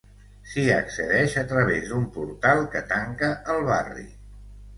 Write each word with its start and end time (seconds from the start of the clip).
S'hi 0.51 0.61
accedeix 0.77 1.35
a 1.41 1.43
través 1.51 1.85
d'un 1.91 2.07
portal 2.17 2.63
que 2.73 2.83
tanca 2.95 3.31
el 3.55 3.63
barri. 3.71 4.09